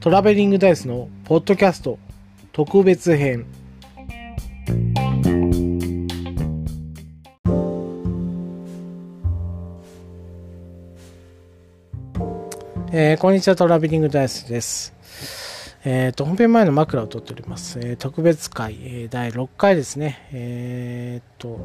[0.00, 1.98] トラベリングダイスのポッドキャスト
[2.52, 3.46] 特別編
[12.92, 14.96] えー、こんにちはトラベリングダイスです
[15.88, 17.78] えっ、ー、と、本編前の枕を撮っております。
[17.78, 20.28] えー、特別会、えー、第6回ですね。
[20.32, 21.60] えっと、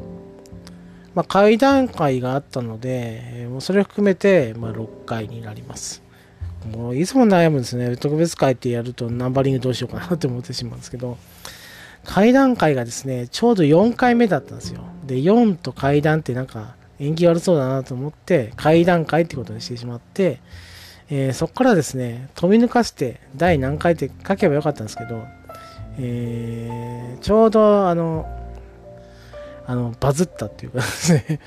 [1.14, 6.02] まあ、会談会があったので、もうそれを含めて、まあ、6回になります。
[6.70, 7.96] もういつも悩むんですね。
[7.96, 11.18] 特別会ってやるとナンバリングどうしようかなって思ってしまうんですけど、
[12.04, 14.82] 会談会がですね、ちょうど4回目だったんですよ。
[15.06, 20.40] で、4と会談ってなんか縁起悪そうだなと思って、会談会ってことにしてしまって、
[21.10, 25.24] えー、そこからですね、飛び抜かして第何回って書けばよかったんですけど、
[25.98, 28.26] えー、ちょうどあの、
[29.66, 31.40] あの、バズったっていうかですね。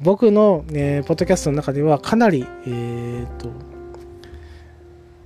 [0.00, 3.50] 僕の、えー、ポッドキャストの中ではかなり、えー、と、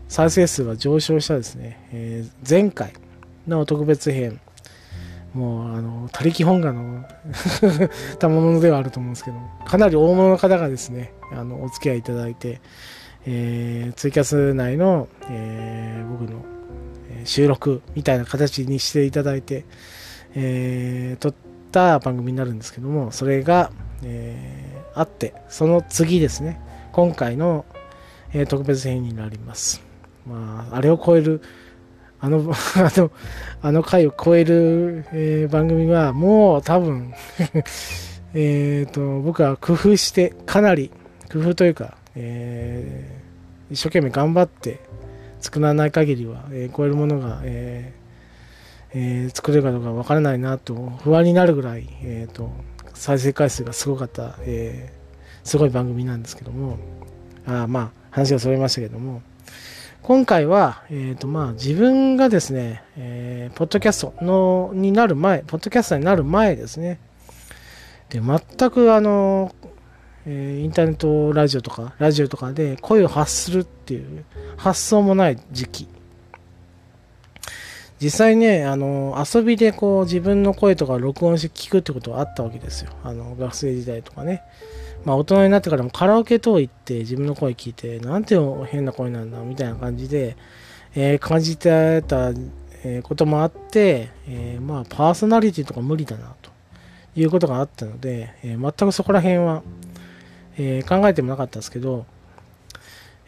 [0.09, 2.93] 再生数が上昇したですね、えー、前回
[3.47, 4.41] の特別編、
[5.35, 7.05] もう、あの、他力本願の
[8.19, 12.61] 賜物ではあると思うんですけど、かなり大物の方がですね、あの、お付き合いいただいて、
[13.27, 16.43] えー、ツイキャス内の、えー、僕の
[17.25, 19.65] 収録みたいな形にしていただいて、
[20.35, 21.35] えー、撮っ
[21.71, 23.71] た番組になるんですけども、それが、
[24.03, 26.61] えー、あって、その次ですね、
[26.93, 27.65] 今回の、
[28.33, 29.83] えー、特別編になります。
[30.27, 31.43] まあ、あれを超える、
[32.21, 32.39] あの、
[32.77, 33.11] あの、
[33.63, 37.13] あの回を超える、えー、番組はもう多分
[38.35, 40.91] えっと、僕は工夫して、かなり
[41.33, 44.81] 工夫というか、えー、一生懸命頑張って
[45.41, 47.98] 作らない限りは、えー、超えるものが、えー
[48.93, 52.51] えー、作れるかどうかわからないなと不安になるぐらい、えーと、
[52.95, 56.79] 再生回数がすごかった、えー、すごい番組なんですけども。
[57.47, 59.23] あまあ話がそれましたけども。
[60.03, 66.99] 今回は、えーとまあ、自分がですね、えー、ポッドキャストのになる前、ポッドキャスターになる前ですね、
[68.09, 69.55] で全くあの
[70.31, 74.25] えー、インターネットラジオとか、ラジオとかで声を発するっていう
[74.59, 75.89] 発想もない時期。
[78.01, 82.93] 実際ね、あの、遊びでこう自分の声とか録音して聞くってことはあったわけですよ。
[83.03, 84.43] あの、学生時代とかね。
[85.05, 90.37] まあ大人になってからもカラオケ等行って自分の声聞いて、なんて変な声なんだみたいな感じで、
[90.95, 92.33] えー、感じてた、
[92.85, 96.51] えこともあって、えー、まあパーソナリティとか無理だなと
[97.17, 99.63] いうことがあったので、えー、全くそこら辺は、
[100.57, 102.07] え、考えてもなかったですけど、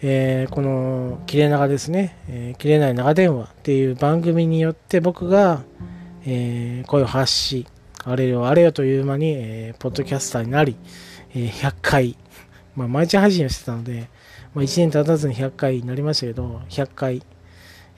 [0.03, 5.63] えー、この切れ長ですね、えー、切れない長電話っていう番組によって僕が、
[6.25, 7.67] えー、声を発し、
[8.05, 10.77] あれよあれよという間に、えー、ポッドキャスターになり、
[11.35, 12.17] えー、100回、
[12.75, 14.09] まあ、毎日配信をしてたので、
[14.55, 17.23] まあ、1年経たずに100回になりましたけど、100回、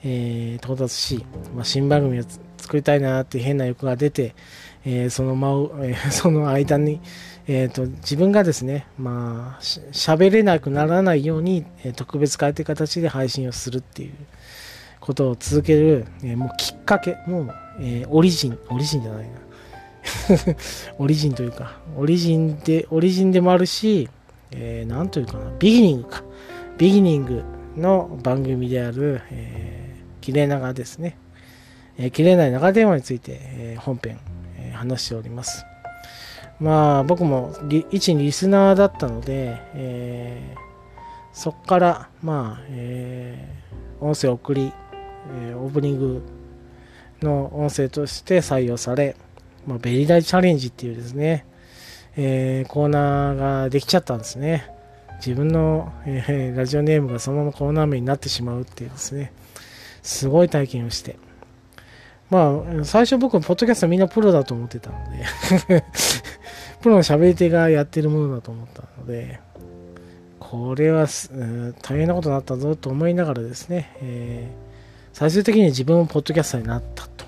[0.03, 1.25] えー、到達し、
[1.55, 2.23] まあ、新番組を
[2.57, 4.35] 作りたいなって変な欲が出て、
[4.85, 6.99] えー、その間、えー、その間に、
[7.47, 14.13] えーと、自分がですね、まあ、喋れなくならないように、えー、特別会という形で配信をするっていう
[15.01, 19.33] ことを続ける、えー、もうきっかけ、もう、えー、オリジン、オリジンじゃないな。
[20.99, 24.09] オリジンというか、オリジンで、オリジンでもあるし、
[24.51, 26.23] えー、なんというかな、ビギニングか。
[26.77, 27.43] ビギニング
[27.75, 31.17] の番組である、えー、キレ長ですね。
[31.97, 34.19] えー、切れな長電話について、えー、本編、
[34.57, 35.65] えー、話しております。
[36.63, 37.53] まあ僕も
[37.91, 40.57] 一リスナーだったので、えー、
[41.33, 44.71] そこからまあ、えー、音声送り、
[45.41, 46.23] えー、オープニング
[47.21, 49.17] の音声として採用され、
[49.67, 51.45] まあ、ベリダイチャレンジっていうですね、
[52.15, 54.71] えー、コーナーができちゃったんですね。
[55.17, 59.33] 自分の、えー、ラジオネームがそのままコーナー名になってしまうっていうですね、
[60.01, 61.17] すごい体験をして。
[62.29, 64.97] まあ、最初僕、ポッドキャストみんなプロだと思ってたの
[65.67, 65.83] で
[66.83, 69.39] プロの喋り手がやってるものだと思ったので、
[70.37, 71.07] これは、
[71.81, 77.25] 大変なことになったぞと思いながらですね、えー、最終的に自分もポッドキャスターになったと。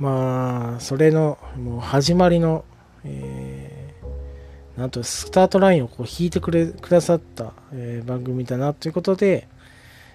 [0.00, 2.64] まあ、それのもう始まりの、
[3.04, 9.46] えー、なんとスタートラインをこう引いてくれくださった、えー、番組だなということで、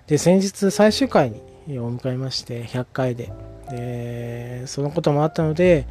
[0.07, 1.31] で、先日最終回
[1.65, 3.31] にお迎えまして、100回で。
[3.71, 5.87] で、そのこともあったので、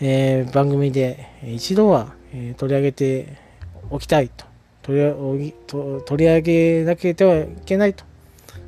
[0.00, 3.38] えー、番組で一度は、え、取り上げて
[3.90, 4.44] おきたいと
[4.82, 4.98] 取
[5.38, 5.54] り
[6.06, 8.04] 取り上げなければいけないと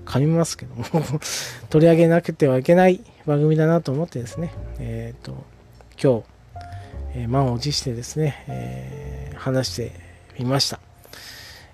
[0.04, 0.84] 噛みますけども
[1.70, 5.44] 取り上げなくてはいけない番組だなと思ってですね、えっ、ー、と
[6.02, 9.92] 今日、えー、満を持してですね、えー、話して
[10.38, 10.80] みました。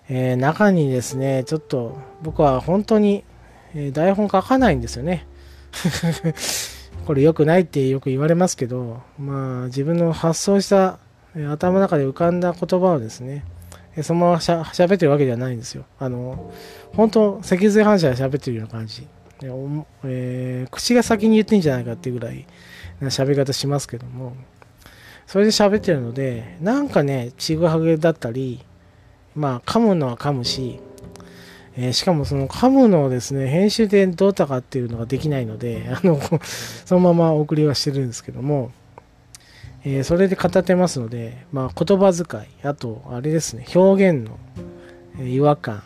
[0.09, 3.25] えー、中にですね、ちょっと僕は本当に、
[3.93, 5.27] 台本書かないんですよね。
[7.07, 10.99] これ良くないってよく言われますけど、まあ自分の発想した、
[11.51, 13.45] 頭の中で浮かんだ言葉をですね、
[14.03, 15.85] そのまましゃ喋ってるわけではないんですよ。
[15.99, 16.53] あの、
[16.95, 19.07] 本当、脊髄反射で喋ってるような感じ。
[20.05, 22.47] えー、口が先に言ってんじゃないかっていうぐらい
[23.01, 24.35] な喋り方しますけども、
[25.27, 28.65] それで喋ってるので、なんかね、ちぐはぐだったり、
[29.35, 30.81] まあ、噛むのは噛むし、
[31.79, 36.19] えー、しかもその噛むのですね、編集でどうたかっていうのができないので、 あの、
[36.85, 38.71] そのままお送りはしてるんですけども、
[39.85, 44.39] えー、それで語ってますので、まあ、言葉遣い、あと、あれですね、表現の、
[45.25, 45.83] 違和感、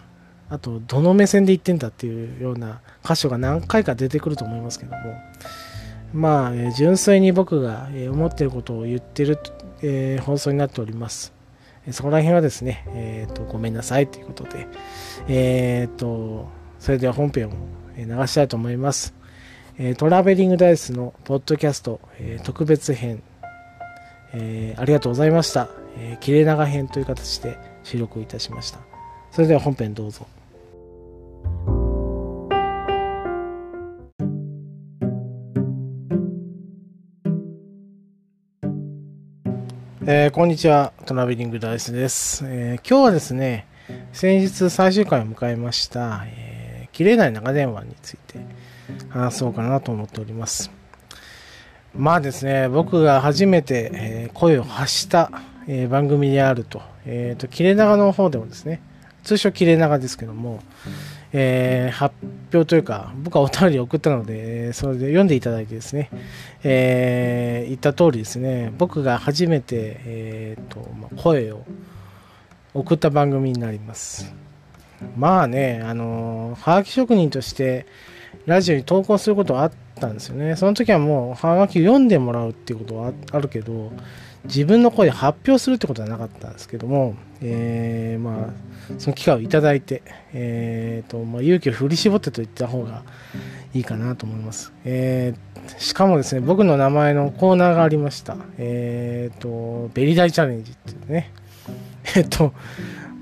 [0.49, 4.99] あと、どの目線で言ってんだっていうような箇所が何回か出てくると思いますけども、
[6.13, 9.39] まあ、えー、純粋に僕が、思ってることを言ってる、
[9.83, 11.40] え、放送になっております。
[11.93, 14.69] そこら辺はですね、えっ、ー、と、ごめんなさいということで、
[15.29, 16.49] えっ、と、
[16.79, 17.53] それでは本編を
[17.97, 19.15] 流したいと思います。
[19.97, 22.01] トラベリングダイスのポッドキャスト、
[22.45, 23.23] 特別編、
[24.35, 25.69] えありがとうございました。
[25.97, 28.81] え切れ長編という形で収録いたしました。
[29.31, 30.27] それでは本編どうぞ。
[40.13, 43.69] えー、こんにちは、トラベリングダイスです、えー、今日はですね、
[44.13, 48.41] 先日最終回を迎えました、えー、切れない長電話について
[49.11, 50.73] 話そうかなと思っております。
[51.95, 55.31] まあですね、僕が初めて、え、声を発した、
[55.69, 58.83] え、番組であると、えっ、と、切れ長の方でもですね、
[59.23, 60.59] 通称切れ長ですけども、
[61.33, 62.15] えー、発
[62.53, 66.11] 表というか、僕はお便り送ったので、それで読んでいただいてですね、
[66.65, 71.65] えー、言った通りですね、僕が初めて、えーとまあ、声を
[72.75, 74.35] 送った番組になります。
[75.17, 77.87] まあね、あのー、はがき職人として
[78.47, 80.57] ラジオに投稿することはあったんですよね。
[80.57, 83.93] その時はもうはがき読んでもらうっていうことはあるけど、
[84.45, 90.03] 自分の声で発表するってことはなかったんですけども、えー、まあ、その機会をいただいて、
[90.33, 93.03] えーとまあ、勇気を振り絞ってと言った方が
[93.75, 94.73] いいかなと思います。
[94.85, 98.37] えー、しかもですね、僕の名前のコーナーがありました。
[98.59, 101.33] えっ、ー、と、ベリダイチャレンジっていうね。
[102.17, 102.53] えっ、ー、と、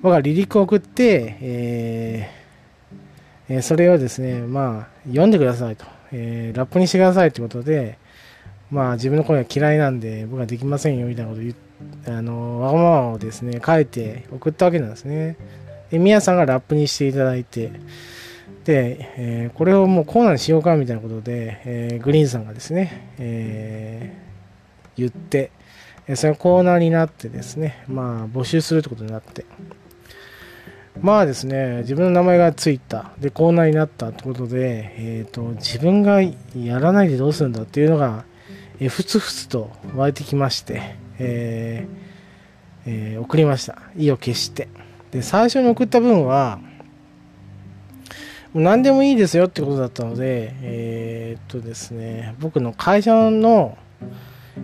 [0.03, 2.31] 僕は離陸を送って、え
[3.49, 7.99] え、それをですね、まあ、読んでくださいと、え、ラップにしてくださいということで、
[8.71, 11.55] まあ、自分の声が嫌いなんで、僕はできませんよみたいなことを言、
[12.17, 15.37] あの、わがままをですね、書いて送ったわけなんですね。
[15.91, 17.73] で、みやさんがラップにしていただいて、
[18.65, 25.51] で、えー、これをもうコーナーにしようかみたいなことで、えー、グリーンさんがですね、えー、言って、
[26.15, 29.45] そのコーナーになってですね、まあ、募集するってことになって、
[31.01, 36.35] まあですね、自分の名前がついた、で、コーナーになったってことで、えっ、ー、と、自分がや
[36.81, 38.25] らないでどうするんだっていうのが、
[38.81, 42.09] えふつふつと湧いてきまして、えー
[42.87, 43.83] えー、送りました。
[43.97, 44.69] 意を決して。
[45.11, 46.61] で、最初に送った分は、
[48.55, 53.77] 何でもいいですよってことだったので、えー、っとですね、僕の会社の、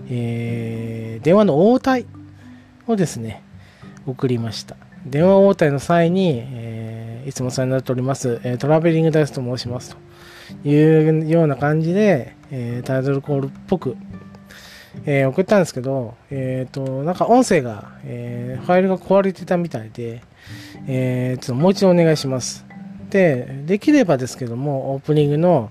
[0.09, 2.07] えー、電話の応対
[2.87, 3.43] をですね、
[4.07, 4.77] 送りました。
[5.05, 9.97] 電話応対の際に、えー、いつもお世話になっております、え、トラベリングダイスと申します
[10.63, 13.97] というような感じで、え、タイトルコールっぽく
[15.07, 20.23] えー、送ったんですけど、え、ー、と、なんか音声が、えー、ファイルが壊れてたみたいで、
[20.87, 22.65] えー、ちょっともう一度お願いします。
[23.11, 25.71] で、できればですけども、オープニングの、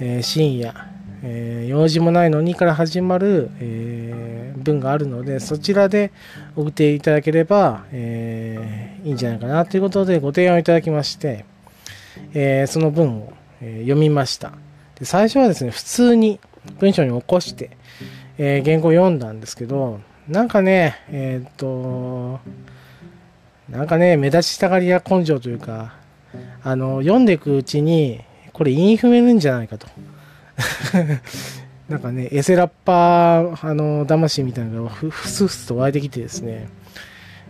[0.00, 0.74] えー、深夜、
[1.22, 6.12] えー、用事もないのにから始まる、えー、文があるので、そちらで
[6.54, 11.44] 送っていただければ、えー、いいんじゃないかなということでご提案をいただきまして、
[12.34, 14.52] えー、その文を、え、読みました。
[14.98, 16.38] で最初はですね、普通に
[16.78, 17.70] 文章に起こして、
[18.38, 22.40] えー、原稿読んだんですけど、なんかね、えー、っと、
[23.68, 25.94] なんかね、目立ちたがりや根性というか、
[26.62, 28.20] あの、読んでいくうちに、
[28.52, 29.88] これインフメるんじゃないかと。
[31.88, 36.68] なんかね、エセラッパー、あの、魂みたいなのがふふすふすと湧いてきてですね、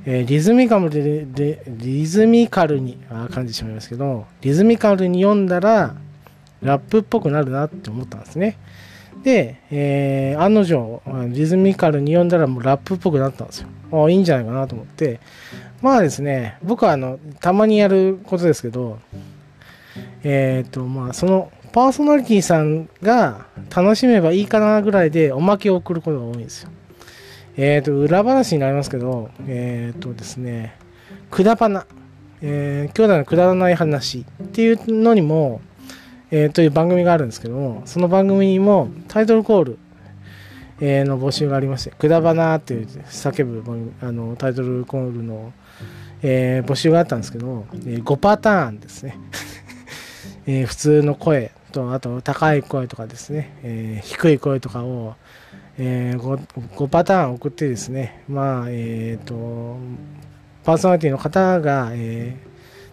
[0.06, 5.96] えー、リズミカルで、でリズミカルに、あ感じてしまいますけど、リズミカルに読んだら、
[6.62, 8.56] ラップっぽくなるなって思ったんですね。
[9.22, 13.68] で、えー、案の定、リズミカルに読んだらもうラップっぽくなったんですよ。
[13.92, 15.20] あいいんじゃないかなと思って、
[15.82, 18.98] まあですね、僕はあの、たまにやることですけど、
[20.24, 26.70] えっ、ー、と、まあ、その、パーソナリティさんが楽しめばいいかなぐらいでおまけを送ることが多いんですよ。
[27.56, 30.76] えっ、ー、と、裏話になりますけど、えっ、ー、とですね、
[31.30, 31.86] くだばな。
[32.40, 35.60] えー、兄弟のくだらない話っていうのにも、
[36.30, 39.78] えー、という番組があるんですけども、その番組にもタイトルコール、
[40.80, 45.52] えー、の募集がありまして、くだばなっていう叫ぶあのタイトルコールの、
[46.22, 49.18] えー、募集があったんですけど、えー、5パターンですね。
[50.46, 55.14] えー、普通の声と、あと高い声とかですね、えー、低い声とかを、
[55.78, 56.40] えー、5,
[56.74, 59.78] 5パターン送ってですね、まあ、えっ、と、
[60.64, 62.36] パーソナリティの方が、え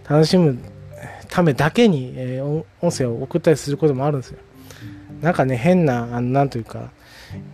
[0.03, 0.57] ー、楽しむ
[1.35, 4.39] ためだけに、えー、音声を送ったりすることもあるんですよ。
[5.21, 6.91] なんかね、変な、あのなんというか、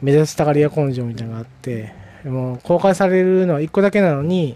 [0.03, 1.91] 目立ちたがりや根性みたいなのがあって、
[2.23, 4.55] もう公開されるのは1個だけなのに、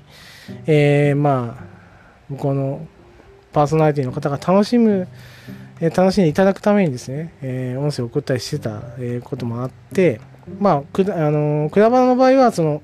[0.68, 1.64] えー、まあ、
[2.30, 2.88] 向こうの
[3.52, 5.08] パーソナリティの方が楽しむ、
[5.80, 10.22] えー、楽しんでいただくためにですね、えー、音声を送ったりしてた、えー、こともあって、
[10.60, 12.84] まあ、くだ、あのー、くだばなの場合は、その、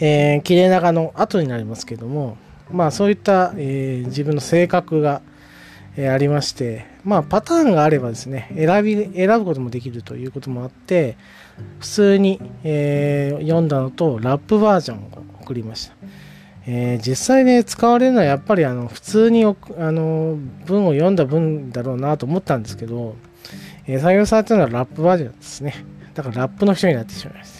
[0.00, 2.36] えー、切れ長の後になりますけども、
[2.72, 5.22] まあ、そういった、えー、自分の性格が、
[5.96, 11.16] えー、ありまして、まあ、パターンがあればですね、選び、選ぶこともできるということもあって、
[11.80, 15.10] 普通に、えー、読んだのと、ラップバージョンを
[15.42, 15.94] 送りました。
[16.66, 19.54] えー、実際ね、使われるのはやっぱりあの普通にあ
[19.92, 23.16] の文を読んだ文だろうなと思ったんですけど、
[23.86, 25.74] えー、採用されたのはラップバージョンですね。
[26.14, 27.59] だからラップの人になってしまいました。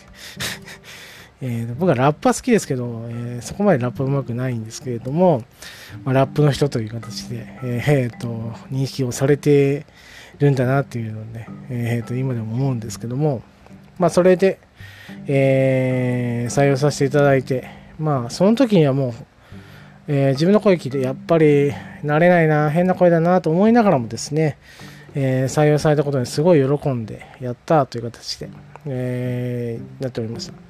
[1.42, 5.42] えー、僕はラップは好きですけど、えー、そこまでラップはうまくないんですけれども、
[6.04, 8.28] まあ、ラップの人という形で、えー、と
[8.70, 9.87] 認識をされて
[10.38, 13.42] るんだなっていうので、えー、と今でも思うんですけども、
[13.99, 14.61] まあ、それで、
[15.26, 17.68] えー、採用させていただいて、
[17.99, 19.12] まあ、その時にはもう、
[20.09, 24.59] えー、自分の声聞いて、やっぱり慣れないな、変な声だなと思いながらもですね、
[25.14, 28.50] えー、採用されたことにすごい喜んで、やったという形で、
[28.87, 30.70] えー、なっておりました。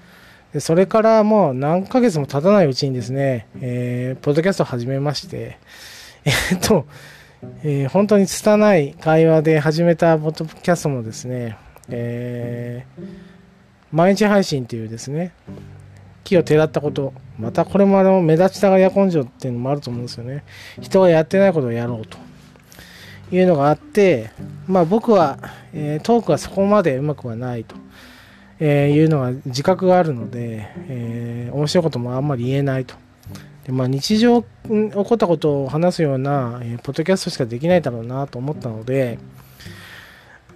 [0.53, 5.59] でそれからもう何ヶ月も経たないうちにですね、えー、ポッドキャストを始めまして、
[6.25, 6.87] えー、っと、
[7.63, 11.57] えー、本当に拙い会話で始めたポッドキャストもですね、
[11.89, 13.05] えー、
[13.93, 15.33] 毎日配信というですね、
[16.25, 20.43] 木をてらったこと、またこれもあの目立ちたがりや根性っていうのもあると思うんですよね。
[20.81, 22.19] 人がやってないことをやろうと
[23.31, 24.31] いうのがあって、
[24.67, 25.39] まあ僕は、
[25.73, 27.77] えー、トークはそこまでうまくはないと。
[28.61, 32.95] えー、いうのは自覚があるので、えー、面白いこともあんまり言えないと。
[33.65, 34.49] でまあ、日常起
[34.93, 39.19] こったことを話すような、えー、ポッドキャストしかできないだろうなと思ったので、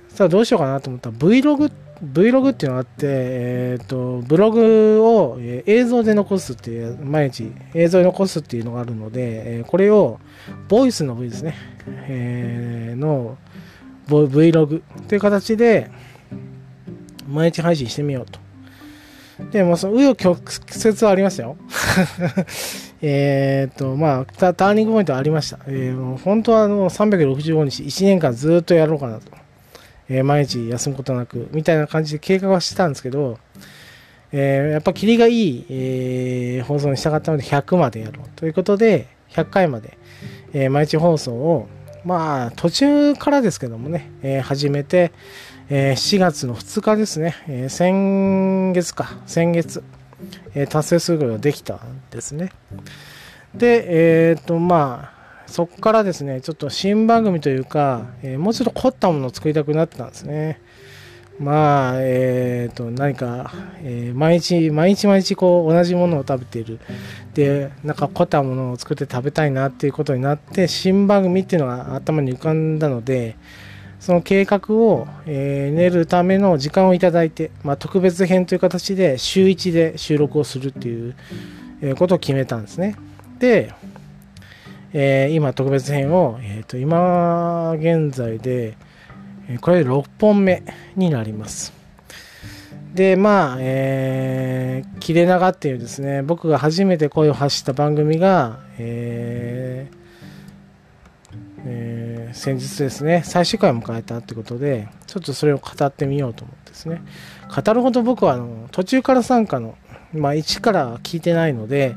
[0.09, 10.21] さあどうしようかなと思ったら Vlog, Vlog っていうのがあって、えーと、ブログを、映像で残すっていう、毎日映像で残すっていうのがあるので、えー、これを
[10.69, 11.55] ボイスの V ですね、
[12.09, 13.37] えー、の
[14.07, 15.91] Vlog っていう形で、
[17.29, 18.39] 毎日配信してみようと。
[19.51, 20.41] で、もその、紆余曲
[20.89, 21.57] 折はありましたよ。
[23.03, 25.59] えっと、まあタ、ターニングポイントありました。
[25.67, 29.33] えー、もう本当はあの365日、1年間ずっとやろうかなと。
[30.09, 33.39] えー、毎日休むことなく、みたいな感じで計画はしてたんですけど、
[34.33, 39.97] えー、やっぱ霧がいい、えー、放送にしたかったので100までやろうということで、100回まで、
[40.53, 41.69] えー、毎日放送を、
[42.05, 45.13] まあ、途中からですけどもね、えー、始めて、
[45.71, 49.83] えー、7月の2日ですね、えー、先月か、先月、
[50.55, 52.51] えー、達成することができたんですね。
[53.55, 55.15] で、えっ、と、まあ、
[55.47, 60.61] そこからですね、ちょっと新番組というか、えもうちょっと凝ったものを作りたくなってたんですね。
[61.39, 63.53] まあ、えっ、と、何か、
[63.83, 66.79] え毎日、毎日毎日こう、同じものを食べている。
[67.35, 73.37] で、なんか凝ったものを作って食べたいなっていうことになって、新番組っていうのが頭に浮かんだので、
[74.05, 81.15] その計画を、えー、練るための時間をいただいて、まあ、特別編という形で週1で収録をするっていう、
[81.81, 82.97] えことを決めたんですね。
[83.39, 83.73] で、
[84.93, 88.77] えー、今特別編を、えーと、今現在で、
[89.49, 90.63] えこれで6本目
[90.97, 91.73] になります。
[92.93, 99.64] で、まあ、えー、切れ長っていうですね、僕が初めて声を発した番組が、えー、
[102.45, 107.01] 先日ですね、最終回を迎えたってことで、ちょっとそれを語ってみようと思ってですね、
[107.49, 109.79] 語るほど僕はあの途中から参加の、
[110.13, 111.97] まあ、1から聞いてないので、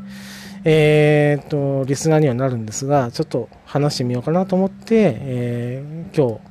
[0.63, 6.41] えー、っと、リスナーにはなるんですが、ちょっと話してみようかなと思って、えー、今日、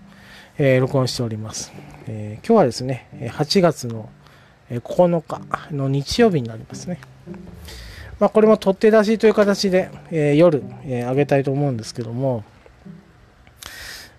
[0.58, 1.72] えー、録音しております、
[2.06, 4.10] え今日はですね、8月の
[4.70, 5.40] 9日
[5.74, 7.00] の日曜日になりますね。
[8.20, 12.44] まあ、これも取って出しという形で、え夜、えー、上げたいと思うんですけども、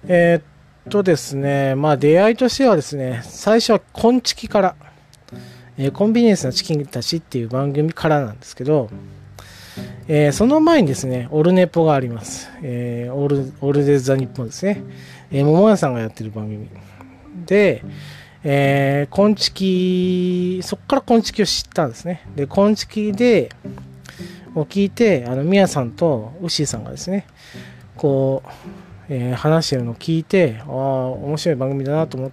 [0.09, 4.75] えー、っとですね、まあ出会いとしてはですね、最初はコンチキから、
[5.77, 8.89] えー、コンビニエンスなチキンたちっていう番組からなんですけど、
[10.07, 12.49] えー、その前にですね、オルネポがあります。
[12.63, 14.81] えー、オル、オルデザ日本ですね。
[15.31, 16.69] えー、桃屋さんがやってる番組。
[17.45, 17.83] で、
[18.43, 22.25] えー、コンチキ、そこからコンチキを知ったんですね。
[22.35, 23.49] で、コンチキで、
[24.55, 27.27] を聞いて、あの、みやさんとウッシーさんがですね、
[27.95, 28.49] こう、
[29.09, 32.31] えー、話してるのを聞いて、ああ、面白い番組だなと思っ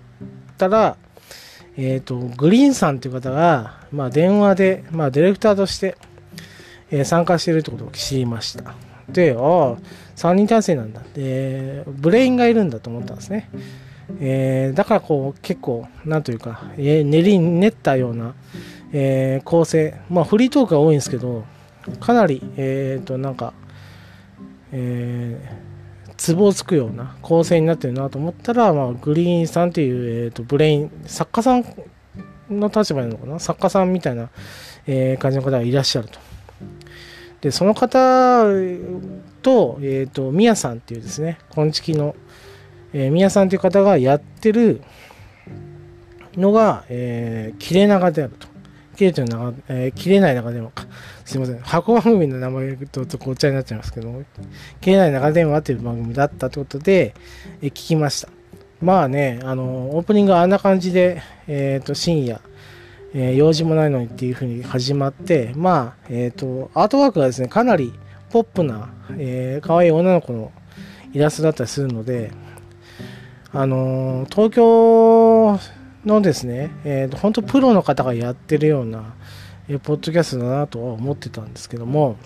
[0.58, 0.96] たら、
[1.76, 5.96] えっ、ー、と、グリーンさんという方が、まあ、電話で、まあ、ディレクターとして、
[6.90, 8.74] えー、参加してるってことを知りました。
[9.08, 9.76] で、ああ、
[10.16, 11.02] 3人体制なんだ。
[11.14, 13.50] で、ブレインがいるんだと思ったんですね。
[14.20, 18.34] えー、だからこう、結構、なんというか、えー、練り練ったような、
[18.92, 21.44] えー、構成、まあ、フリートークが多いんですけど、
[22.00, 23.52] かなり、えっ、と、なんか、
[24.72, 25.73] えー、
[26.16, 31.64] ツボをつくような構成になってるなと思ったら、まあ、グリーンさんっていう、えーと、ブレイン作家さん
[32.50, 33.38] の立場なのかな？
[33.38, 34.30] 作家さんみたいな、
[34.86, 36.18] えー、感じの方がいらっしゃると。
[37.40, 38.44] でその方
[39.42, 42.14] と,、えーと、ミヤさんっていうですね昆虫の、
[42.92, 44.82] えー、ミヤさんという方がやってる
[46.36, 48.48] のが、えー、切れ長であると。
[48.96, 50.86] 切れてる長、えー、切れない長電話か。
[51.24, 51.58] すいません。
[51.60, 54.22] 箱番組の名前ととごっちゃになっちゃいますけど、
[54.80, 57.14] 切れない長電話っていう番組だったってことで、
[57.62, 58.28] え、聞きました。
[58.82, 62.40] まあね、あの、オープニングあんな感じで、えっ、ー、と、深夜、
[63.14, 67.94] えー、用事もないのにっていう風に始まって、まあ、えっ、ー、と、アートワークがですね、かなり
[68.30, 70.52] ポップな、えー、可愛い女の子の
[71.12, 72.32] イラストだったりするので、
[73.52, 75.60] あの東京
[76.04, 79.14] のですね、えーと、本当プロの方がやってるような、
[79.68, 82.16] えー、ポッドキャストだなとは思ってたんですけども、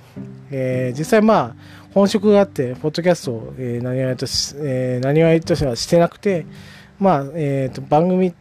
[0.50, 1.54] えー、実際まあ
[1.95, 6.47] 本職があってポッドキャストを、えー、何々とし、えー、何々としてはしてなくて
[6.99, 8.35] まあ、えーと、番組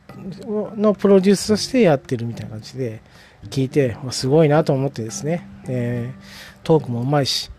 [0.47, 3.01] のプロデュースとしてやってるみたいな感じで
[3.49, 7.51] 聞いてすごいなと思ってですね、えー、トークもうまいし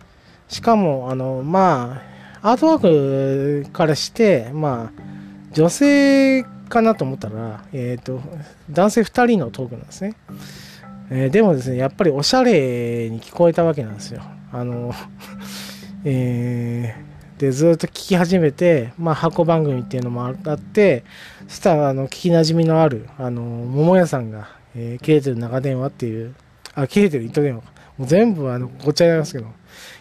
[0.49, 2.03] しかもあのま
[2.43, 5.03] あアートワークからしてまあ
[5.53, 8.21] 女性かなと思ったら、えっ、ー、と、
[8.71, 10.15] 男性2人のトークなんですね。
[11.11, 14.23] えー、でもですね、やっぱりおしゃれに聞こえたわけなんですよ。
[14.53, 14.93] あの、
[16.05, 21.05] えー、で、ずっと聞き始めて、まあ、箱番組っていうのもあって、
[21.47, 26.35] そしたら、あの、聞きなじみのある、あの、桃屋さんが、えー、切れてる長電話っていう、
[26.75, 27.63] あ、切れてる糸電話。
[27.97, 29.47] もう全部、あの、ごっちゃになりますけど、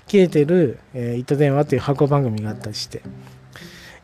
[0.07, 3.01] 切れてる、えー、糸電話っていう箱番組があったりして、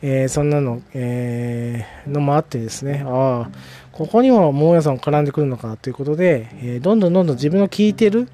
[0.05, 3.49] えー、そんなの、えー、のもあってですね、ああ、
[3.93, 8.27] ここにも桃屋さん絡んでくるのかということで、えー、どんどんどんどん自分の聞いてる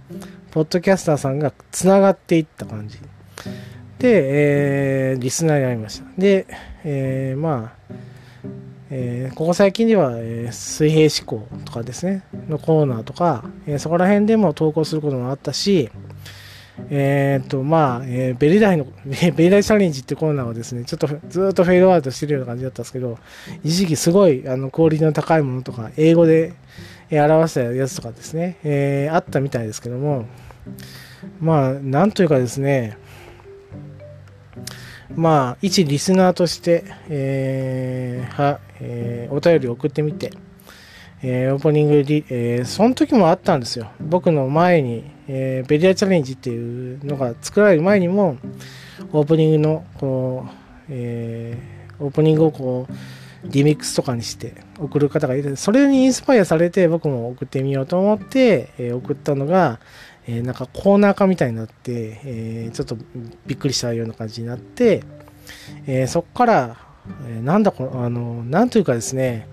[0.50, 2.98] ポッドキャスターさんがつながっていった感じ。
[4.00, 6.06] で、えー、リスナーになりました。
[6.18, 6.48] で、
[6.84, 7.94] えー、まあ、
[8.90, 15.92] えー、ここ最近では、えー、水平思考とかですね、のコーナーとか、えー、そこら辺でも投稿することもあったし、
[16.90, 23.18] えっ、と、まあ、えー、ベリダイの、 ベリダイチャレンジってコーナーはですね、ちょっとずっとフェードアウトしてるような感じだったんですけど、
[23.64, 26.54] 一時期すごい、あの、クオリティの高いものとか、英語で、
[27.10, 30.26] えー、表したやつとかですね、えー、あったみたいですけども、
[31.40, 32.98] まあ、なんというかですね、
[35.16, 40.32] まあ、一リスナーとして、えー、は、えー、お便りを送ってみて、
[41.22, 43.92] えー、オープニングリ、えー、その時もあったんですよ。
[44.00, 48.38] 僕の前に、えー、ベリアチャレンジっていうのが作られる前にも、
[49.14, 50.52] オープニングの、こう、
[50.90, 52.94] えー、オープニングをこう、
[53.46, 59.80] リミックスとかにして送る方がいて、それにインスパイアされて僕も送ってみようと思って、えー、送ったのが、
[60.28, 62.98] えー、なんかコーナー化みたいになって、えー、ちょっと
[63.46, 65.04] びっくりしたような感じになって、
[65.86, 66.78] え、そこから、
[67.28, 69.48] え、なんだこの、あの、なんというかですね、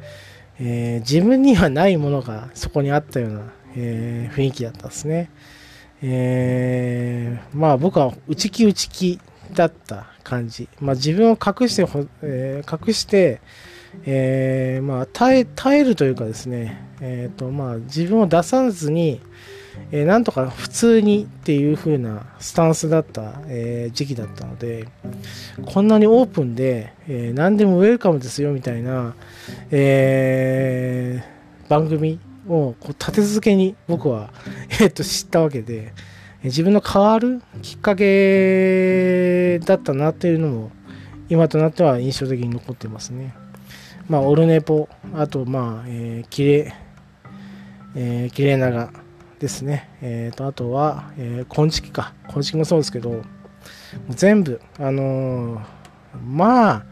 [0.59, 5.31] え、自分にはないものがそこにあったような、え、雰囲気だったんですね。
[6.09, 9.19] えー、まあ僕は内気内気
[9.55, 10.69] だった感じ。
[10.81, 11.87] まあ自分を隠して、
[12.23, 13.41] えー、隠して、
[14.05, 19.21] えー、まあ耐え、耐えるというかですね、えっ、ー、とまあ自分を出さずに、
[19.91, 24.87] えー、なんとか普通にっていう風なスタンスだった、えー、時期だったので、
[25.67, 29.15] こんなにオープンで、えー、何でもウェルカムですよみたいな、
[29.73, 34.31] えー、番組をこう立て続けに僕は、
[34.81, 35.93] えー、と知ったわけで、
[36.43, 40.71] 自分の変わるきっかけだったなっていうのも、
[41.29, 43.35] 今となっては印象的に残ってますね。
[44.09, 46.75] まあ、オルネポ、あと、まあ、えー、キレ、
[47.97, 48.91] えー、キレ長、
[49.39, 49.91] ですね。
[50.01, 52.15] えっ、ー、と、あとは、えー、昆虫か。
[52.29, 53.23] 昆虫もそうですけど、
[54.09, 55.61] 全部、あのー、
[56.25, 56.85] まあ、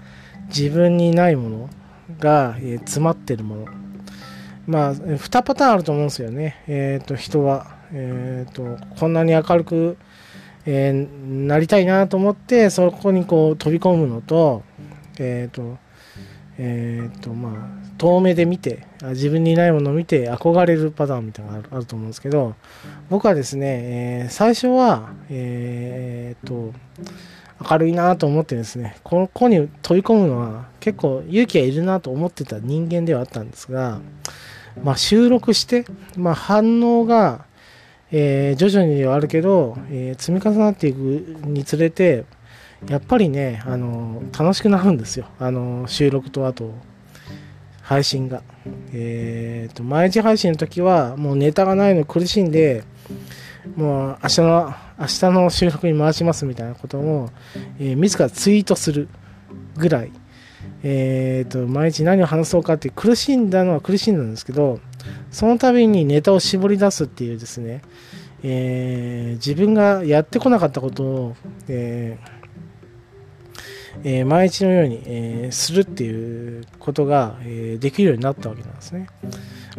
[0.49, 1.71] 自分にないもの
[2.19, 3.67] が、えー、詰まってるもの。
[4.67, 6.63] まあ、2パターンあると思うんですよね。
[6.67, 7.77] え、ー、と、人は。
[7.93, 9.97] えっ、と、こんなに明るく、
[10.67, 14.63] えー、なりたいなと思ってそこにこう飛び込むのと
[15.19, 15.79] え、ー、と
[16.57, 22.55] え、ー、とまあ遠目で見て自分にないものを見て憧れるパターンみたいなのがあると思うんですけど
[23.11, 26.73] 僕はですね、えー、最初はえっと
[27.71, 34.01] 明るいなと思ってですねここに飛び込むのは結構勇気がいるなと思ってた人間ではあったんですが、
[34.83, 35.85] まあ、収録して、
[36.17, 37.45] まあ、反応が
[38.17, 42.27] えー、徐々にではあるけど、えー、積み重なっていくにつれて
[42.87, 46.75] やっぱりね、あの楽しくなるんですよ、あの収録とあと
[47.83, 48.43] 配信が。
[48.93, 52.85] えーと、毎日配信の時はもうネタがないの苦しんで
[53.75, 57.31] もう明日の明日の収録に回しますみたいなことを、
[57.81, 59.09] えー、自らツイートする
[59.77, 60.13] ぐらい、
[60.83, 64.81] えーと毎日何を話そうかって苦しんだのは苦しんだんですけど
[65.31, 67.83] その度にネタを絞り出すっていうですね、
[68.43, 71.37] えー、自分がやってこなかったことを、
[71.69, 72.35] えー
[74.05, 79.09] えー、毎日のように、えするっていうことが、えできるようになったわけなんですね。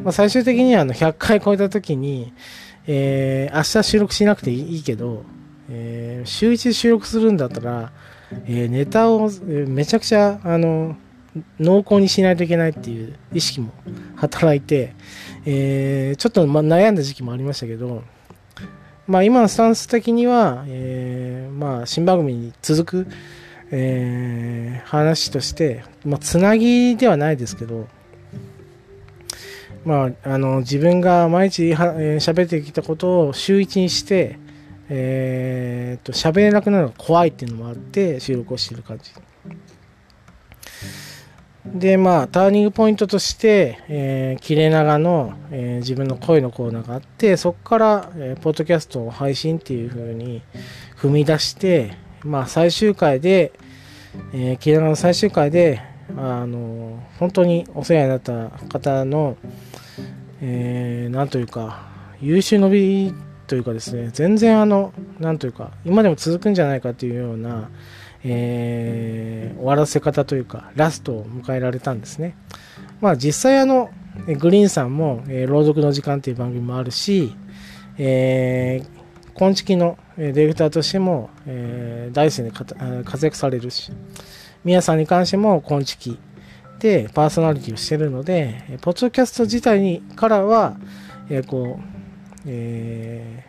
[0.02, 2.34] まあ、最終的にはあの100回超えた時に、
[2.88, 5.24] え明日収録しなくていいけど、
[5.69, 7.91] え週1収録するんだったら、
[8.47, 9.29] えネタを、
[9.67, 10.97] めちゃくちゃあの
[11.59, 13.71] 濃厚にしないといけないっていう意識も
[14.15, 14.93] 働いて、
[15.45, 18.03] えー、ちょっとま悩んだ時期もありましたけど、
[19.07, 23.07] まあ、今のスタンス的には、えー、まあ、新番組に続く、
[23.71, 27.88] えー、話として、まあ、つなぎではないですけど、
[29.83, 34.39] まあ、あの自分が毎日は、えー、ってきたことを週一にして、
[34.89, 39.12] えー、と喋れなくなるのが怖いっていうのもあって収録をしてる感じ。
[41.65, 50.43] で、まあ、ターニングポイントとして、えー、切れ長の、えー、自分の声のコーナーがあって、そこから、えー、ポッドキャストを配信っていう風に
[50.95, 53.52] 踏み出して、まあ、最終回で、
[54.32, 55.82] えー、切れ長の最終回で、
[56.15, 59.38] あの、本当にお世話になった方の、
[60.41, 61.88] えー、なんというか、
[62.21, 63.13] 優秀伸び
[63.47, 67.69] というかですね、全然あの、なんというか、今でも続くんじゃないかというような、
[68.23, 72.36] えー、終わらせ方というか、ラストを迎えられたんですね。
[73.01, 73.89] まあ実際あの、
[74.39, 77.36] グリーンさんも、えー、朗読の時間という番組もあるし、
[77.97, 83.91] えー、今月のディレクターとしても、えー、大生で活躍されるし、
[84.63, 86.17] 宮さんに関しても今月
[86.79, 90.77] でパーソナリティをしてるので、ポッドキャスト自体にからは、
[91.29, 91.94] えー、こう、
[92.45, 93.45] え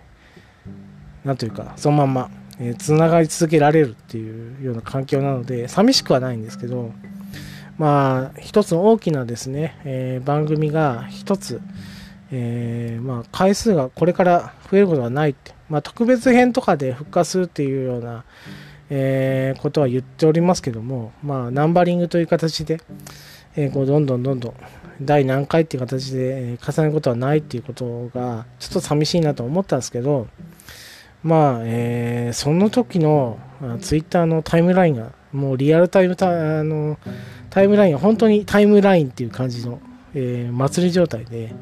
[1.24, 6.92] ー、なんというか、そのまんま、えー、つながり続けられるっていうような環境なので寂しくはないんですけど
[7.78, 11.60] まあ一つの大きなですね、えー、番組が一つ、
[12.32, 18.24] えー、まあ回数がこれから増えることはないって、まあ、特別編とかで復活するっていうような、
[18.88, 22.80] えー、ことは言っておりますけどもまあナンバリングという形で、
[23.56, 24.54] えー、こうどんどんどんどん
[25.00, 30.28] 第何回っていう形で重ねることはないっていうことがちょっと寂しいなと思ったんですけど
[31.26, 33.38] まあ、えー、その時の
[33.80, 36.98] ツイッターのタイムラインが、もうリアルタイムタあの
[37.50, 39.80] タイムラインが本当にタイムラインっていう感じの、
[40.14, 41.52] えー、祭り状態で、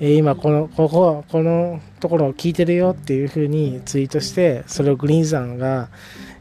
[0.00, 5.90] えー、今この、ここ、このところを聞いてるよっていう風にツイートして、それをグリーンさんが、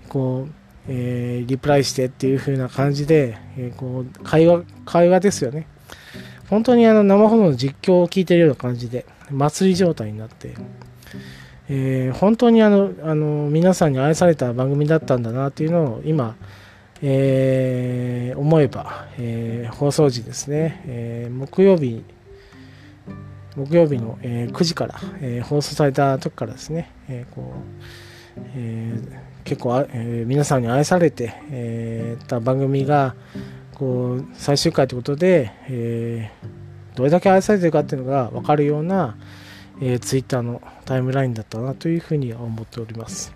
[0.10, 0.54] こう、
[0.90, 5.68] えー、リプライしてっていう風な感じで、えー、こう会話、会話ですよね。
[6.50, 10.56] 本当にあの生放送の実況を聞いてるような感じで、祭り状態になって、
[11.70, 16.36] えー、本当にあのあの皆さんに愛された番組だったんだなというのを今、
[17.02, 22.04] えー、思えば、えー、放送時ですね、え木曜日
[23.56, 27.54] 木曜日の、え9時から、え放送された時からですね、えこ
[28.38, 28.94] うえ
[29.44, 33.16] 結構え皆さんに愛されて、えた番組が
[33.78, 36.32] こう最終回ということで、え
[36.96, 39.16] どれだけ愛されてるかっていうのが分かるような、
[39.80, 43.36] えー、ツイッターのタイムラインだったなというふうに思っております。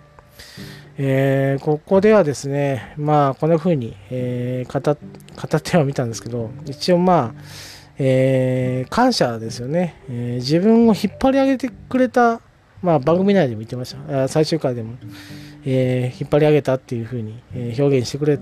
[0.98, 7.42] えー、ここではですね、まあ、こんな風に、えー、語語ってはみたんですけど、一応まあ、
[7.98, 12.40] えー、感謝ですよね、え、自分を引っ張り上げてくれた、
[12.82, 14.96] まあ、番組内でも言ってました、最終回でも、
[15.64, 18.40] え、引っ張り上げたっていう風に、え表現してくれ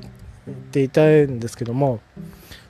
[0.50, 2.00] ていたんですけども、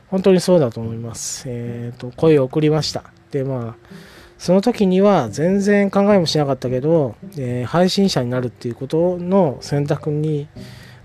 [0.09, 1.45] 本当にそうだと思います。
[1.47, 3.05] えーと、声を送りました。
[3.31, 10.49] で、まあその時には全然考えもしなかったけど、えー、配信者になるっていうことの選択に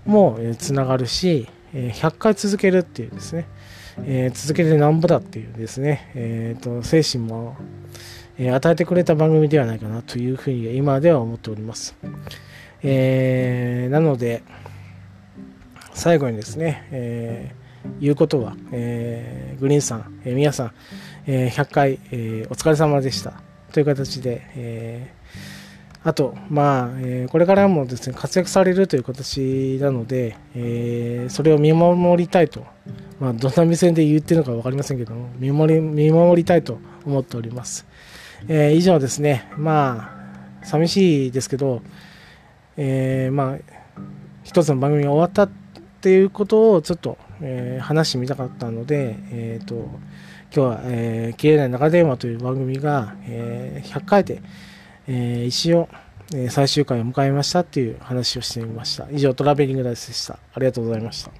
[0.06, 3.46] も、つながるし、え、100回続けるっていうですね、
[4.06, 7.56] えー、続けてなんぼだっていうですね、えーと、精神も、
[8.38, 11.94] え、与えてくれた番組ではないかなというふうに今では思っております。
[12.82, 14.42] えー、なので、
[15.96, 20.72] 最後にですね、えー、言うことは、えー、グリーンさん、えー、皆さん、
[21.26, 23.40] えー、100回、えー、お疲れ様でした。
[23.72, 32.66] という形で、えー、あと、まあ、えー、これからもですね、活躍されるという形なので、えー、それを見守りたいと、
[33.18, 37.86] まあ、どんな目線で言ってるのか分かりませんけども、見守り見守りたいと思っております。
[38.48, 40.12] えー、以上ですね、ま
[40.60, 41.80] あ、寂しいですけど、
[42.76, 43.58] えー、まあ、
[44.44, 45.50] 一つの番組が終わった
[46.06, 49.90] っていうことをちょっと、えー、話してみたかったので、えっ、ー、と、今
[50.52, 54.40] 日は、えー、切れない長電話という番組が、えー、100回で、
[55.08, 55.88] えー、一応、
[56.32, 59.08] えー、最終回を迎えましたっていう話をしてみました。
[59.10, 60.38] 以上、トラベリングダイスでした。
[60.54, 61.32] ありがとうございました。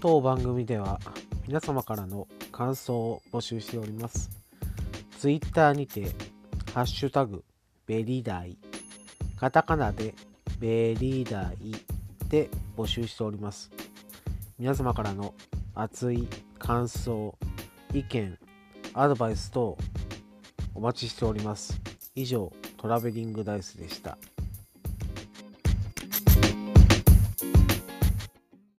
[0.00, 0.98] 当番組では
[1.46, 4.39] 皆様からの感想を募集しております。
[5.20, 6.06] ツイッターにて、
[6.72, 7.44] ハッシュタグ、
[7.84, 8.56] ベリダイ、
[9.36, 10.14] カタカナで
[10.58, 11.74] ベリダイ
[12.30, 13.70] で募集しております。
[14.58, 15.34] 皆様からの
[15.74, 16.26] 熱い
[16.58, 17.36] 感想、
[17.92, 18.38] 意見、
[18.94, 19.76] アドバイス等
[20.74, 21.78] お待ちしております。
[22.14, 24.16] 以上、トラベリングダイスでした。